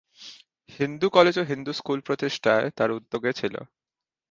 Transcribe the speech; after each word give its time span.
Hindu 0.69 1.07
college 1.09 1.35
ও 1.37 1.43
Hindu 1.43 1.71
school 1.73 1.99
প্রতিষ্ঠায় 2.01 2.67
তার 2.77 2.89
উদ্যোগে 2.91 3.31
ছিল। 3.33 3.55